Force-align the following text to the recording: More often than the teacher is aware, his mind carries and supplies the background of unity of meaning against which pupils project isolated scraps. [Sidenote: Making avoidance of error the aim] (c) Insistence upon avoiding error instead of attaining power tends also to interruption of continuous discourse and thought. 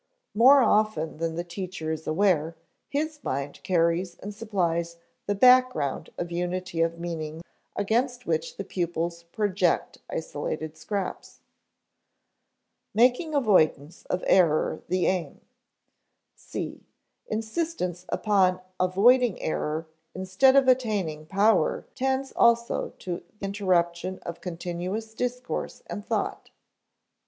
More 0.33 0.63
often 0.63 1.17
than 1.17 1.35
the 1.35 1.43
teacher 1.43 1.91
is 1.91 2.07
aware, 2.07 2.55
his 2.89 3.23
mind 3.23 3.61
carries 3.61 4.15
and 4.17 4.33
supplies 4.33 4.97
the 5.27 5.35
background 5.35 6.09
of 6.17 6.31
unity 6.31 6.81
of 6.81 6.97
meaning 6.99 7.43
against 7.75 8.25
which 8.25 8.55
pupils 8.67 9.21
project 9.21 9.99
isolated 10.09 10.75
scraps. 10.75 11.41
[Sidenote: 12.93 12.95
Making 12.95 13.35
avoidance 13.35 14.03
of 14.07 14.23
error 14.25 14.81
the 14.87 15.05
aim] 15.05 15.39
(c) 16.33 16.81
Insistence 17.27 18.05
upon 18.09 18.59
avoiding 18.79 19.39
error 19.39 19.85
instead 20.15 20.55
of 20.55 20.67
attaining 20.67 21.27
power 21.27 21.85
tends 21.93 22.31
also 22.31 22.89
to 22.97 23.21
interruption 23.39 24.17
of 24.25 24.41
continuous 24.41 25.13
discourse 25.13 25.83
and 25.85 26.03
thought. 26.07 26.49